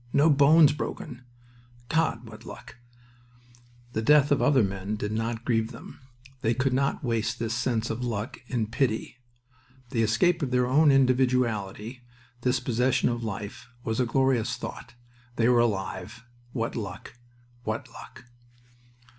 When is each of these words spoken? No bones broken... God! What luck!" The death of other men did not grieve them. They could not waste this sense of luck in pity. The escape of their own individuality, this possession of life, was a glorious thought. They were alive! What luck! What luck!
No 0.13 0.31
bones 0.31 0.73
broken... 0.73 1.25
God! 1.87 2.27
What 2.27 2.43
luck!" 2.43 2.77
The 3.93 4.01
death 4.01 4.31
of 4.31 4.41
other 4.41 4.63
men 4.63 4.95
did 4.95 5.11
not 5.11 5.45
grieve 5.45 5.71
them. 5.71 5.99
They 6.41 6.55
could 6.55 6.73
not 6.73 7.03
waste 7.03 7.37
this 7.37 7.53
sense 7.53 7.91
of 7.91 8.03
luck 8.03 8.39
in 8.47 8.65
pity. 8.65 9.17
The 9.91 10.01
escape 10.01 10.41
of 10.41 10.49
their 10.49 10.65
own 10.65 10.89
individuality, 10.89 12.01
this 12.41 12.59
possession 12.59 13.09
of 13.09 13.23
life, 13.23 13.69
was 13.83 13.99
a 13.99 14.07
glorious 14.07 14.57
thought. 14.57 14.95
They 15.35 15.47
were 15.49 15.59
alive! 15.59 16.25
What 16.51 16.75
luck! 16.75 17.13
What 17.63 17.87
luck! 17.89 18.23